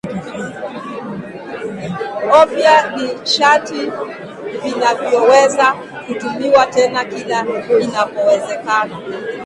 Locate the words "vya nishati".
2.51-3.81